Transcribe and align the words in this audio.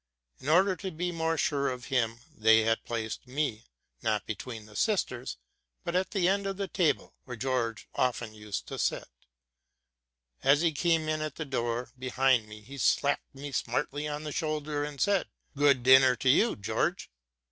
In 0.39 0.49
order 0.49 0.75
to 0.77 0.89
be 0.89 1.11
more 1.11 1.37
sure 1.37 1.69
of 1.69 1.85
him, 1.93 2.21
they 2.35 2.61
had 2.61 2.83
placed 2.85 3.27
me, 3.27 3.65
not 4.01 4.25
between 4.25 4.65
the 4.65 4.75
sisters, 4.75 5.37
but 5.83 5.95
at 5.95 6.09
the 6.09 6.27
end 6.27 6.47
of 6.47 6.57
the 6.57 6.67
table, 6.67 7.13
where 7.25 7.37
George 7.37 7.87
often 7.93 8.33
used 8.33 8.65
to 8.69 8.79
sit. 8.79 9.07
As 10.41 10.61
he 10.61 10.71
came 10.71 11.07
im 11.07 11.21
at 11.21 11.35
the 11.35 11.45
door 11.45 11.91
behind 11.99 12.47
me. 12.47 12.61
he 12.61 12.79
slapped 12.79 13.35
me 13.35 13.51
smartly 13.51 14.05
50 14.05 14.07
TRUTH 14.07 14.15
AND 14.15 14.15
FICTION 14.15 14.15
on 14.15 14.23
the 14.23 14.31
shoulder, 14.59 14.83
and 14.83 14.99
said,'' 14.99 15.27
Good 15.55 15.83
dinner 15.83 16.15
to 16.15 16.29
you. 16.29 16.55
George 16.55 17.11